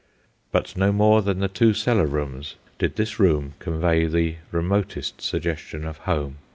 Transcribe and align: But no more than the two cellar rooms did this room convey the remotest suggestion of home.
But 0.51 0.75
no 0.75 0.91
more 0.91 1.21
than 1.21 1.41
the 1.41 1.47
two 1.47 1.75
cellar 1.75 2.07
rooms 2.07 2.55
did 2.79 2.95
this 2.95 3.19
room 3.19 3.53
convey 3.59 4.07
the 4.07 4.37
remotest 4.51 5.21
suggestion 5.21 5.85
of 5.85 5.99
home. 6.09 6.37